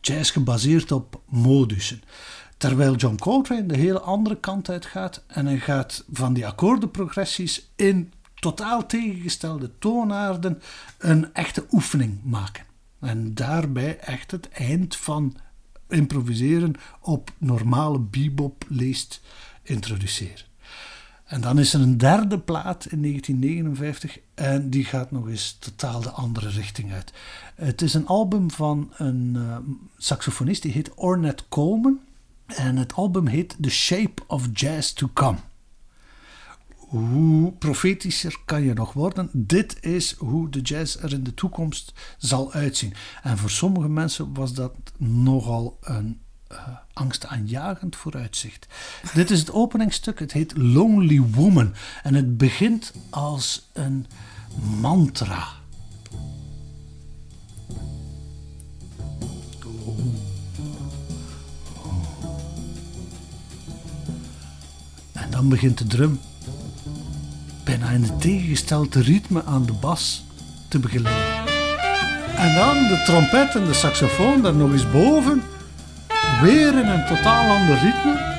Jazz 0.00 0.32
gebaseerd 0.32 0.92
op 0.92 1.20
modussen. 1.28 2.02
Terwijl 2.56 2.94
John 2.94 3.16
Coltrane 3.16 3.66
de 3.66 3.76
hele 3.76 4.00
andere 4.00 4.36
kant 4.36 4.68
uit 4.68 4.86
gaat 4.86 5.24
en 5.26 5.46
hij 5.46 5.58
gaat 5.58 6.04
van 6.12 6.32
die 6.32 6.46
akkoordenprogressies 6.46 7.70
in 7.76 8.12
totaal 8.34 8.86
tegengestelde 8.86 9.70
toonaarden 9.78 10.62
een 10.98 11.34
echte 11.34 11.66
oefening 11.70 12.20
maken. 12.24 12.64
En 13.00 13.34
daarbij 13.34 13.98
echt 13.98 14.30
het 14.30 14.48
eind 14.48 14.96
van 14.96 15.36
improviseren 15.92 16.74
op 17.00 17.30
normale 17.38 17.98
bebop 17.98 18.64
leest 18.68 19.20
introduceren. 19.62 20.50
En 21.24 21.40
dan 21.40 21.58
is 21.58 21.74
er 21.74 21.80
een 21.80 21.98
derde 21.98 22.38
plaat 22.38 22.86
in 22.86 23.00
1959 23.00 24.18
en 24.34 24.70
die 24.70 24.84
gaat 24.84 25.10
nog 25.10 25.28
eens 25.28 25.56
totaal 25.58 26.00
de 26.00 26.10
andere 26.10 26.48
richting 26.48 26.92
uit. 26.92 27.12
Het 27.54 27.82
is 27.82 27.94
een 27.94 28.06
album 28.06 28.50
van 28.50 28.92
een 28.96 29.32
uh, 29.36 29.56
saxofonist 29.96 30.62
die 30.62 30.72
heet 30.72 30.90
Ornette 30.94 31.44
Coleman 31.48 32.00
en 32.46 32.76
het 32.76 32.92
album 32.92 33.26
heet 33.26 33.56
The 33.60 33.70
Shape 33.70 34.22
of 34.26 34.48
Jazz 34.52 34.92
to 34.92 35.10
Come. 35.12 35.38
Hoe 36.92 37.52
profetischer 37.52 38.36
kan 38.44 38.62
je 38.62 38.74
nog 38.74 38.92
worden? 38.92 39.28
Dit 39.32 39.76
is 39.80 40.14
hoe 40.18 40.50
de 40.50 40.60
jazz 40.60 40.96
er 40.96 41.12
in 41.12 41.24
de 41.24 41.34
toekomst 41.34 41.92
zal 42.18 42.52
uitzien. 42.52 42.94
En 43.22 43.38
voor 43.38 43.50
sommige 43.50 43.88
mensen 43.88 44.34
was 44.34 44.54
dat 44.54 44.74
nogal 44.98 45.78
een 45.80 46.20
uh, 46.52 46.58
angstaanjagend 46.92 47.96
vooruitzicht. 47.96 48.66
Dit 49.14 49.30
is 49.30 49.38
het 49.38 49.52
openingstuk, 49.52 50.18
het 50.18 50.32
heet 50.32 50.56
Lonely 50.56 51.20
Woman 51.20 51.74
en 52.02 52.14
het 52.14 52.36
begint 52.36 52.92
als 53.10 53.68
een 53.72 54.06
mantra. 54.80 55.48
En 65.12 65.30
dan 65.30 65.48
begint 65.48 65.78
de 65.78 65.86
drum 65.86 66.18
bijna 67.64 67.90
in 67.90 68.02
het 68.02 68.20
tegengestelde 68.20 69.02
ritme 69.02 69.44
aan 69.44 69.66
de 69.66 69.72
bas 69.72 70.24
te 70.68 70.78
begeleiden. 70.78 71.50
En 72.36 72.54
dan 72.54 72.74
de 72.88 73.02
trompet 73.04 73.54
en 73.54 73.64
de 73.64 73.74
saxofoon 73.74 74.42
daar 74.42 74.54
nog 74.54 74.72
eens 74.72 74.90
boven, 74.90 75.42
weer 76.42 76.78
in 76.78 76.86
een 76.86 77.06
totaal 77.06 77.56
ander 77.58 77.74
ritme. 77.74 78.30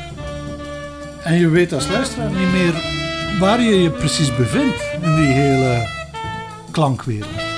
En 1.23 1.39
je 1.39 1.49
weet 1.49 1.73
als 1.73 1.87
luisteraar 1.87 2.29
niet 2.29 2.51
meer 2.51 2.73
waar 3.39 3.61
je 3.61 3.81
je 3.81 3.89
precies 3.89 4.35
bevindt 4.35 4.83
in 5.01 5.15
die 5.15 5.31
hele 5.31 5.87
klankwereld. 6.71 7.52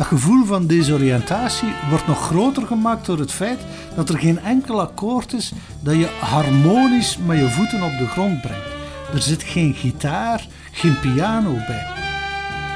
Dat 0.00 0.08
gevoel 0.08 0.44
van 0.44 0.66
desoriëntatie 0.66 1.68
wordt 1.88 2.06
nog 2.06 2.26
groter 2.26 2.66
gemaakt 2.66 3.06
door 3.06 3.18
het 3.18 3.32
feit 3.32 3.60
dat 3.94 4.08
er 4.08 4.18
geen 4.18 4.38
enkel 4.38 4.80
akkoord 4.80 5.32
is 5.32 5.52
dat 5.80 5.94
je 5.94 6.08
harmonisch 6.20 7.18
met 7.26 7.38
je 7.38 7.50
voeten 7.50 7.82
op 7.82 7.98
de 7.98 8.06
grond 8.06 8.40
brengt. 8.40 8.68
Er 9.12 9.22
zit 9.22 9.42
geen 9.42 9.74
gitaar, 9.74 10.46
geen 10.72 11.00
piano 11.00 11.52
bij. 11.52 11.86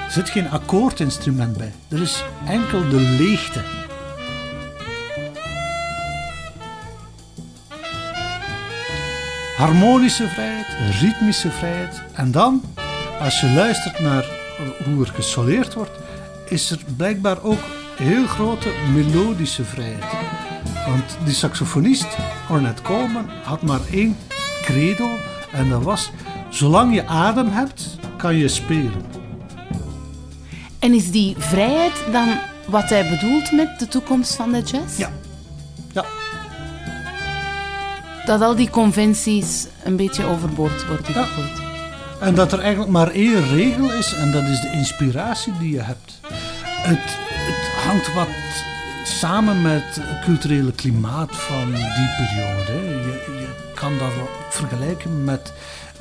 Er 0.06 0.10
zit 0.10 0.30
geen 0.30 0.50
akkoordinstrument 0.50 1.56
bij. 1.56 1.72
Er 1.88 2.02
is 2.02 2.24
enkel 2.46 2.88
de 2.88 3.00
leegte. 3.00 3.60
Harmonische 9.56 10.28
vrijheid, 10.28 10.66
ritmische 11.00 11.50
vrijheid. 11.50 12.02
En 12.12 12.30
dan, 12.30 12.62
als 13.20 13.40
je 13.40 13.50
luistert 13.50 14.00
naar 14.00 14.24
hoe 14.84 15.04
er 15.04 15.12
gesoleerd 15.14 15.74
wordt, 15.74 16.03
is 16.48 16.70
er 16.70 16.78
blijkbaar 16.96 17.42
ook 17.42 17.58
heel 17.96 18.26
grote 18.26 18.68
melodische 18.94 19.64
vrijheid. 19.64 20.04
Want 20.86 21.16
die 21.24 21.34
saxofonist, 21.34 22.16
Ornette 22.50 22.82
Coleman, 22.82 23.28
had 23.42 23.62
maar 23.62 23.80
één 23.90 24.16
credo 24.62 25.08
en 25.52 25.68
dat 25.68 25.82
was: 25.82 26.10
zolang 26.50 26.94
je 26.94 27.06
adem 27.06 27.48
hebt, 27.48 27.98
kan 28.16 28.36
je 28.36 28.48
spelen. 28.48 29.02
En 30.78 30.92
is 30.92 31.10
die 31.10 31.34
vrijheid 31.38 32.04
dan 32.12 32.28
wat 32.66 32.88
hij 32.88 33.08
bedoelt 33.08 33.52
met 33.52 33.78
de 33.78 33.88
toekomst 33.88 34.34
van 34.34 34.52
de 34.52 34.62
jazz? 34.62 34.98
Ja. 34.98 35.10
Ja. 35.92 36.04
Dat 38.26 38.40
al 38.40 38.54
die 38.56 38.70
conventies 38.70 39.66
een 39.84 39.96
beetje 39.96 40.24
overboord 40.24 40.86
worden 40.86 41.04
gegooid. 41.04 41.63
En 42.24 42.34
dat 42.34 42.52
er 42.52 42.58
eigenlijk 42.58 42.92
maar 42.92 43.10
één 43.10 43.48
regel 43.48 43.92
is 43.92 44.12
en 44.12 44.32
dat 44.32 44.42
is 44.42 44.60
de 44.60 44.70
inspiratie 44.72 45.52
die 45.58 45.70
je 45.70 45.80
hebt. 45.80 46.20
Het, 46.62 47.18
het 47.28 47.84
hangt 47.84 48.14
wat 48.14 48.28
samen 49.04 49.62
met 49.62 49.84
het 50.00 50.24
culturele 50.24 50.72
klimaat 50.72 51.36
van 51.36 51.72
die 51.72 52.14
periode. 52.16 52.72
Je, 52.72 53.36
je 53.40 53.48
kan 53.74 53.98
dat 53.98 54.12
vergelijken 54.50 55.24
met 55.24 55.52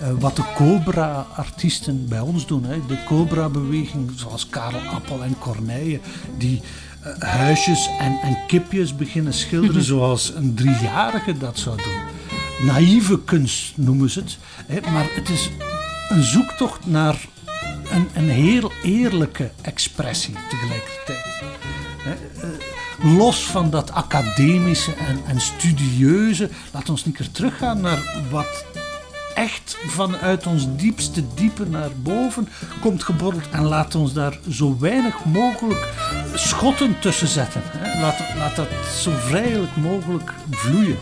uh, 0.02 0.08
wat 0.20 0.36
de 0.36 0.44
Cobra-artiesten 0.56 2.08
bij 2.08 2.20
ons 2.20 2.48
doen. 2.48 2.64
Hè. 2.64 2.86
De 2.88 3.04
Cobra-beweging, 3.06 4.12
zoals 4.16 4.50
Karel 4.50 4.80
Appel 4.80 5.24
en 5.24 5.38
Corneille, 5.40 6.00
die 6.38 6.62
uh, 7.06 7.14
huisjes 7.20 7.90
en, 8.00 8.20
en 8.22 8.38
kipjes 8.48 8.96
beginnen 8.96 9.34
schilderen 9.34 9.84
zoals 9.94 10.34
een 10.36 10.56
driejarige 10.56 11.38
dat 11.38 11.58
zou 11.58 11.78
doen. 11.78 12.02
Naïeve 12.66 13.20
kunst 13.24 13.78
noemen 13.78 14.10
ze 14.10 14.20
het. 14.20 14.38
Hè. 14.66 14.92
Maar 14.92 15.06
het 15.14 15.30
is 15.30 15.50
een 16.10 16.24
zoektocht 16.24 16.86
naar 16.86 17.26
een, 17.92 18.10
een 18.14 18.30
heel 18.30 18.72
eerlijke 18.84 19.52
expressie 19.62 20.36
tegelijkertijd. 20.50 21.42
Uh, 22.06 23.18
los 23.18 23.46
van 23.46 23.70
dat 23.70 23.92
academische 23.92 24.94
en, 24.94 25.22
en 25.26 25.42
studieuze, 25.42 26.50
laat 26.72 26.90
ons 26.90 27.06
niet 27.06 27.16
keer 27.16 27.32
teruggaan 27.32 27.82
naar 27.82 28.24
wat 28.30 28.66
echt 29.34 29.78
vanuit 29.86 30.48
ons 30.48 30.68
diepste 30.76 31.24
diepe 31.34 31.66
naar 31.66 31.90
boven 31.96 32.50
komt 32.82 33.04
geborreld 33.04 33.50
en 33.50 33.64
laat 33.64 33.96
ons 33.96 34.14
daar 34.14 34.40
zo 34.50 34.78
weinig 34.80 35.26
mogelijk 35.26 35.88
schotten 36.34 37.00
tussen 37.00 37.28
zetten. 37.28 37.62
Laat, 38.02 38.20
laat 38.38 38.56
dat 38.56 38.68
zo 39.02 39.12
vrijelijk 39.12 39.76
mogelijk 39.76 40.34
vloeien. 40.52 40.98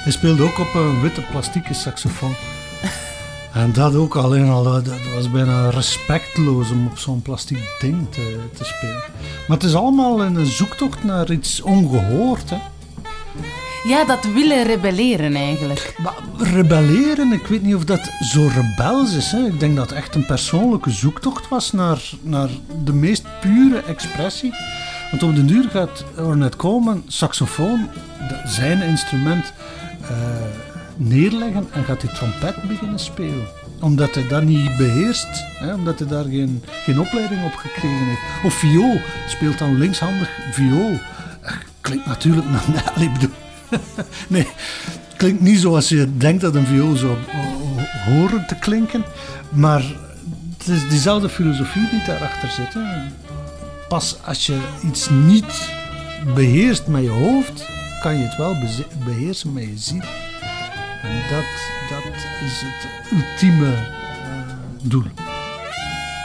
Hij 0.00 0.12
speelde 0.12 0.42
ook 0.42 0.58
op 0.58 0.74
een 0.74 1.00
witte 1.00 1.22
plastieke 1.30 1.74
saxofoon. 1.74 2.34
En 3.52 3.72
dat 3.72 3.94
ook 3.94 4.16
alleen 4.16 4.48
al, 4.48 4.62
dat 4.62 4.84
was 5.14 5.30
bijna 5.30 5.70
respectloos 5.70 6.70
om 6.70 6.86
op 6.86 6.98
zo'n 6.98 7.22
plastic 7.22 7.76
ding 7.80 8.10
te, 8.10 8.38
te 8.56 8.64
spelen. 8.64 9.02
Maar 9.48 9.56
het 9.56 9.66
is 9.66 9.74
allemaal 9.74 10.22
een 10.22 10.46
zoektocht 10.46 11.04
naar 11.04 11.30
iets 11.30 11.60
ongehoord. 11.62 12.50
Hè. 12.50 12.56
Ja, 13.84 14.04
dat 14.04 14.24
willen 14.34 14.64
rebelleren 14.64 15.34
eigenlijk. 15.34 15.94
Maar 16.02 16.14
rebelleren, 16.36 17.32
ik 17.32 17.46
weet 17.46 17.62
niet 17.62 17.74
of 17.74 17.84
dat 17.84 18.10
zo 18.20 18.48
rebels 18.54 19.14
is. 19.14 19.32
Hè. 19.32 19.46
Ik 19.46 19.60
denk 19.60 19.76
dat 19.76 19.90
het 19.90 19.98
echt 19.98 20.14
een 20.14 20.26
persoonlijke 20.26 20.90
zoektocht 20.90 21.48
was 21.48 21.72
naar, 21.72 22.10
naar 22.22 22.48
de 22.84 22.92
meest 22.92 23.24
pure 23.40 23.78
expressie. 23.80 24.54
Want 25.10 25.22
op 25.22 25.34
de 25.34 25.44
duur 25.44 25.68
gaat 25.70 26.04
Ornette 26.18 26.56
Coleman 26.56 27.02
saxofoon, 27.06 27.88
zijn 28.46 28.82
instrument, 28.82 29.52
neerleggen 30.96 31.68
en 31.72 31.84
gaat 31.84 32.02
hij 32.02 32.14
trompet 32.14 32.68
beginnen 32.68 32.98
spelen. 32.98 33.46
Omdat 33.80 34.14
hij 34.14 34.28
dat 34.28 34.42
niet 34.42 34.76
beheerst, 34.76 35.28
hè, 35.58 35.74
omdat 35.74 35.98
hij 35.98 36.08
daar 36.08 36.24
geen, 36.24 36.62
geen 36.84 37.00
opleiding 37.00 37.44
op 37.44 37.54
gekregen 37.54 38.06
heeft. 38.06 38.44
Of 38.44 38.54
viool, 38.54 39.00
speelt 39.28 39.58
dan 39.58 39.78
linkshandig 39.78 40.30
viool. 40.52 40.98
Klinkt 41.80 42.06
natuurlijk 42.06 42.46
naar... 42.50 43.02
Ik 43.02 43.12
bedoel, 43.12 43.34
nee, 44.28 44.46
klinkt 45.16 45.40
niet 45.40 45.60
zoals 45.60 45.88
je 45.88 46.16
denkt 46.16 46.40
dat 46.40 46.54
een 46.54 46.66
viool 46.66 46.96
zou 46.96 47.16
horen 48.04 48.46
te 48.46 48.54
klinken. 48.54 49.04
Maar 49.48 49.82
het 50.58 50.68
is 50.68 50.88
diezelfde 50.88 51.28
filosofie 51.28 51.88
die 51.90 52.02
daarachter 52.06 52.48
zit. 52.48 52.82
Pas 53.88 54.16
als 54.24 54.46
je 54.46 54.58
iets 54.84 55.08
niet 55.10 55.70
beheerst 56.34 56.86
met 56.86 57.02
je 57.02 57.08
hoofd, 57.08 57.64
kan 58.00 58.16
je 58.16 58.24
het 58.24 58.36
wel 58.36 58.56
beheersen 59.04 59.52
met 59.52 59.62
je 59.62 59.78
ziel. 59.78 60.02
En 61.02 61.20
dat, 61.30 61.44
dat 61.90 62.14
is 62.44 62.62
het 62.64 63.12
ultieme 63.12 63.66
uh, 63.66 63.80
doel. 64.82 65.04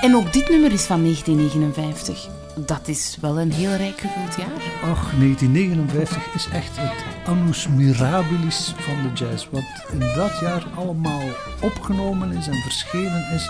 En 0.02 0.16
ook 0.16 0.34
dit 0.34 0.50
nummer 0.50 0.72
is 0.72 0.84
van 0.84 1.02
1959. 1.02 2.28
Dat 2.66 2.88
is 2.88 3.18
wel 3.22 3.40
een 3.40 3.52
heel 3.52 3.76
rijk 3.76 4.00
gevuld 4.00 4.36
jaar. 4.36 4.92
Och, 4.92 5.12
1959 5.20 6.34
is 6.34 6.48
echt 6.48 6.72
het 6.74 7.28
annus 7.28 7.68
mirabilis 7.68 8.74
van 8.78 8.96
de 9.02 9.14
jazz. 9.14 9.48
Wat 9.52 9.64
in 9.92 10.00
dat 10.00 10.40
jaar 10.42 10.68
allemaal 10.76 11.24
opgenomen 11.62 12.32
is 12.32 12.48
en 12.48 12.62
verschenen 12.62 13.34
is. 13.34 13.50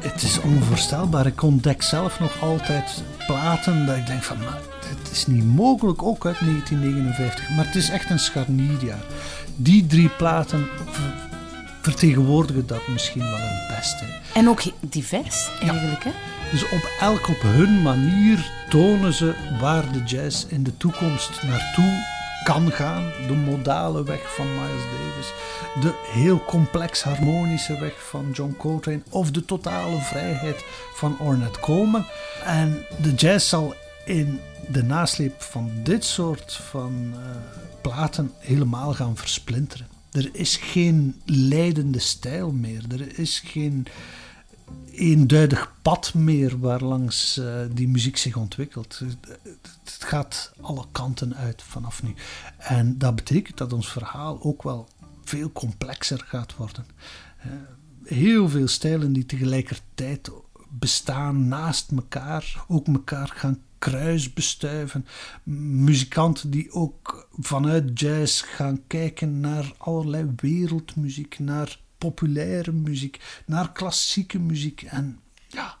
Het 0.00 0.22
is 0.22 0.40
onvoorstelbaar. 0.40 1.26
Ik 1.26 1.42
ontdek 1.42 1.82
zelf 1.82 2.20
nog 2.20 2.42
altijd 2.42 3.02
platen 3.26 3.86
dat 3.86 3.96
ik 3.96 4.06
denk 4.06 4.22
van... 4.22 4.38
Maar 4.38 4.60
het 5.10 5.18
is 5.18 5.26
niet 5.26 5.44
mogelijk, 5.44 6.02
ook 6.02 6.26
uit 6.26 6.38
1959. 6.40 7.50
Maar 7.50 7.66
het 7.66 7.74
is 7.74 7.90
echt 7.90 8.10
een 8.10 8.18
scharnierjaar. 8.18 9.04
Die 9.56 9.86
drie 9.86 10.08
platen 10.08 10.68
vertegenwoordigen 11.82 12.66
dat 12.66 12.88
misschien 12.88 13.22
wel 13.22 13.38
het 13.38 13.76
beste. 13.76 14.04
En 14.34 14.48
ook 14.48 14.62
divers 14.80 15.50
eigenlijk, 15.60 16.04
hè? 16.04 16.10
Dus 16.50 16.64
op 16.64 16.90
elk 17.00 17.28
op 17.28 17.40
hun 17.40 17.82
manier 17.82 18.50
tonen 18.68 19.12
ze 19.12 19.34
waar 19.60 19.92
de 19.92 20.02
jazz 20.04 20.44
in 20.48 20.62
de 20.62 20.76
toekomst 20.76 21.42
naartoe 21.42 22.04
kan 22.44 22.72
gaan. 22.72 23.10
De 23.26 23.34
modale 23.34 24.04
weg 24.04 24.34
van 24.34 24.46
Miles 24.54 24.82
Davis, 24.82 25.32
de 25.80 26.10
heel 26.12 26.44
complex 26.44 27.02
harmonische 27.02 27.78
weg 27.78 28.08
van 28.08 28.30
John 28.32 28.54
Coltrane 28.58 29.02
of 29.10 29.30
de 29.30 29.44
totale 29.44 30.00
vrijheid 30.00 30.64
van 30.94 31.16
Ornette 31.18 31.60
Coleman. 31.60 32.04
En 32.44 32.86
de 33.02 33.14
jazz 33.14 33.48
zal 33.48 33.74
in 34.10 34.40
de 34.72 34.82
nasleep 34.82 35.42
van 35.42 35.70
dit 35.82 36.04
soort 36.04 36.52
van 36.52 37.12
uh, 37.12 37.18
platen 37.82 38.32
helemaal 38.38 38.94
gaan 38.94 39.16
versplinteren. 39.16 39.86
Er 40.10 40.28
is 40.32 40.56
geen 40.56 41.20
leidende 41.24 41.98
stijl 41.98 42.52
meer. 42.52 42.84
Er 42.88 43.18
is 43.18 43.38
geen 43.38 43.86
eenduidig 44.90 45.72
pad 45.82 46.14
meer 46.14 46.58
waarlangs 46.58 47.38
uh, 47.38 47.54
die 47.72 47.88
muziek 47.88 48.16
zich 48.16 48.36
ontwikkelt. 48.36 49.00
Het 49.84 50.04
gaat 50.04 50.52
alle 50.60 50.84
kanten 50.92 51.36
uit 51.36 51.62
vanaf 51.62 52.02
nu. 52.02 52.14
En 52.58 52.98
dat 52.98 53.14
betekent 53.14 53.58
dat 53.58 53.72
ons 53.72 53.92
verhaal 53.92 54.42
ook 54.42 54.62
wel 54.62 54.88
veel 55.24 55.52
complexer 55.52 56.24
gaat 56.26 56.56
worden. 56.56 56.86
Uh, 57.46 57.52
heel 58.04 58.48
veel 58.48 58.68
stijlen 58.68 59.12
die 59.12 59.26
tegelijkertijd 59.26 60.30
bestaan 60.70 61.48
naast 61.48 61.90
elkaar, 61.90 62.64
ook 62.68 62.86
elkaar 62.86 63.28
gaan 63.34 63.62
kruisbestuiven. 63.78 65.06
Muzikanten 65.42 66.50
die 66.50 66.72
ook 66.72 67.28
vanuit 67.38 68.00
jazz 68.00 68.44
gaan 68.44 68.80
kijken 68.86 69.40
naar 69.40 69.72
allerlei 69.78 70.32
wereldmuziek, 70.36 71.38
naar 71.38 71.78
populaire 71.98 72.72
muziek, 72.72 73.42
naar 73.46 73.72
klassieke 73.72 74.38
muziek. 74.38 74.82
En 74.82 75.20
ja, 75.46 75.76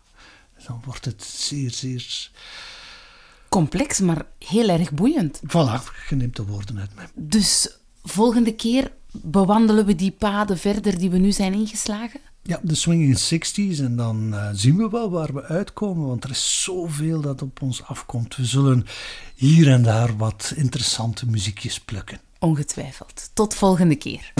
dan 0.66 0.82
wordt 0.84 1.04
het 1.04 1.22
zeer, 1.22 1.70
zeer... 1.70 2.30
Complex, 3.48 4.00
maar 4.00 4.26
heel 4.38 4.68
erg 4.68 4.92
boeiend. 4.92 5.40
Voilà, 5.46 6.08
je 6.08 6.16
neemt 6.16 6.36
de 6.36 6.44
woorden 6.44 6.78
uit 6.78 6.94
mij. 6.94 7.06
Dus 7.14 7.78
volgende 8.02 8.54
keer 8.54 8.92
bewandelen 9.12 9.86
we 9.86 9.94
die 9.94 10.10
paden 10.10 10.58
verder 10.58 10.98
die 10.98 11.10
we 11.10 11.18
nu 11.18 11.32
zijn 11.32 11.52
ingeslagen? 11.52 12.20
Ja, 12.42 12.60
de 12.62 12.74
swinging 12.74 13.18
60s 13.18 13.84
en 13.84 13.96
dan 13.96 14.34
uh, 14.34 14.48
zien 14.52 14.76
we 14.76 14.88
wel 14.88 15.10
waar 15.10 15.34
we 15.34 15.42
uitkomen, 15.42 16.06
want 16.06 16.24
er 16.24 16.30
is 16.30 16.62
zoveel 16.62 17.20
dat 17.20 17.42
op 17.42 17.62
ons 17.62 17.82
afkomt. 17.84 18.36
We 18.36 18.44
zullen 18.44 18.86
hier 19.34 19.70
en 19.70 19.82
daar 19.82 20.16
wat 20.16 20.52
interessante 20.56 21.26
muziekjes 21.26 21.80
plukken. 21.80 22.20
Ongetwijfeld. 22.38 23.30
Tot 23.34 23.54
volgende 23.54 23.96
keer. 23.96 24.32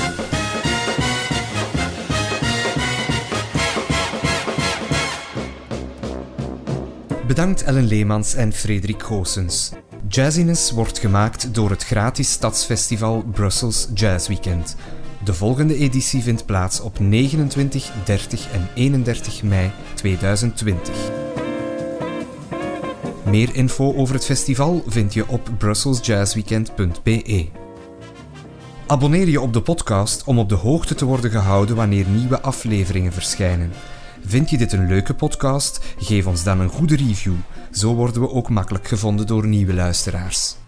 Bedankt 7.26 7.62
Ellen 7.62 7.86
Leemans 7.86 8.34
en 8.34 8.52
Frederik 8.52 9.02
Goossens. 9.02 9.72
Jazziness 10.08 10.70
wordt 10.70 10.98
gemaakt 10.98 11.54
door 11.54 11.70
het 11.70 11.84
gratis 11.84 12.30
stadsfestival 12.30 13.22
Brussels 13.22 13.88
Jazz 13.94 14.28
Weekend. 14.28 14.76
De 15.24 15.34
volgende 15.34 15.76
editie 15.76 16.22
vindt 16.22 16.46
plaats 16.46 16.80
op 16.80 16.98
29, 16.98 17.90
30 18.04 18.52
en 18.52 18.68
31 18.74 19.42
mei 19.42 19.70
2020. 19.94 20.94
Meer 23.24 23.54
info 23.54 23.94
over 23.94 24.14
het 24.14 24.24
festival 24.24 24.82
vind 24.86 25.14
je 25.14 25.28
op 25.28 25.50
brusselsjazzweekend.be. 25.58 27.48
Abonneer 28.86 29.28
je 29.28 29.40
op 29.40 29.52
de 29.52 29.62
podcast 29.62 30.24
om 30.24 30.38
op 30.38 30.48
de 30.48 30.54
hoogte 30.54 30.94
te 30.94 31.04
worden 31.04 31.30
gehouden 31.30 31.76
wanneer 31.76 32.06
nieuwe 32.06 32.40
afleveringen 32.40 33.12
verschijnen. 33.12 33.72
Vind 34.26 34.50
je 34.50 34.58
dit 34.58 34.72
een 34.72 34.86
leuke 34.86 35.14
podcast? 35.14 35.80
Geef 35.98 36.26
ons 36.26 36.44
dan 36.44 36.60
een 36.60 36.68
goede 36.68 36.96
review. 36.96 37.34
Zo 37.70 37.94
worden 37.94 38.22
we 38.22 38.30
ook 38.30 38.48
makkelijk 38.48 38.88
gevonden 38.88 39.26
door 39.26 39.46
nieuwe 39.46 39.74
luisteraars. 39.74 40.59